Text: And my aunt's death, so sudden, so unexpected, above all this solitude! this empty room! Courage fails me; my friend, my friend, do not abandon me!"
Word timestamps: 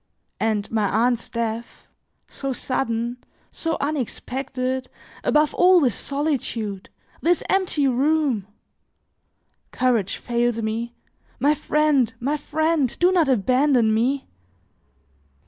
And 0.39 0.71
my 0.71 0.89
aunt's 0.89 1.29
death, 1.29 1.85
so 2.27 2.53
sudden, 2.53 3.23
so 3.51 3.77
unexpected, 3.79 4.89
above 5.23 5.53
all 5.53 5.79
this 5.79 5.93
solitude! 5.93 6.89
this 7.21 7.43
empty 7.47 7.87
room! 7.87 8.47
Courage 9.69 10.17
fails 10.17 10.59
me; 10.59 10.95
my 11.39 11.53
friend, 11.53 12.15
my 12.19 12.35
friend, 12.35 12.97
do 12.97 13.11
not 13.11 13.27
abandon 13.27 13.93
me!" 13.93 14.27